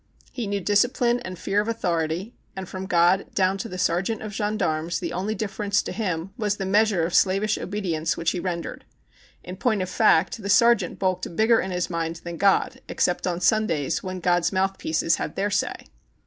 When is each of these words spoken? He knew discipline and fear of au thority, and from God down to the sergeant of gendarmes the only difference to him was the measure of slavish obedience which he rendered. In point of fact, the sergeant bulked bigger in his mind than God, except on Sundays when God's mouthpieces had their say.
He 0.31 0.47
knew 0.47 0.59
discipline 0.61 1.19
and 1.19 1.37
fear 1.37 1.61
of 1.61 1.69
au 1.69 1.73
thority, 1.73 2.31
and 2.55 2.67
from 2.67 2.87
God 2.87 3.27
down 3.35 3.59
to 3.59 3.69
the 3.69 3.77
sergeant 3.77 4.23
of 4.23 4.33
gendarmes 4.33 4.97
the 4.99 5.13
only 5.13 5.35
difference 5.35 5.83
to 5.83 5.91
him 5.91 6.31
was 6.39 6.57
the 6.57 6.65
measure 6.65 7.05
of 7.05 7.13
slavish 7.13 7.55
obedience 7.59 8.17
which 8.17 8.31
he 8.31 8.39
rendered. 8.39 8.83
In 9.43 9.57
point 9.57 9.83
of 9.83 9.89
fact, 9.91 10.41
the 10.41 10.49
sergeant 10.49 10.97
bulked 10.97 11.35
bigger 11.35 11.59
in 11.59 11.69
his 11.69 11.87
mind 11.87 12.21
than 12.23 12.37
God, 12.37 12.81
except 12.89 13.27
on 13.27 13.41
Sundays 13.41 14.01
when 14.01 14.19
God's 14.21 14.51
mouthpieces 14.51 15.17
had 15.17 15.35
their 15.35 15.51
say. 15.51 15.85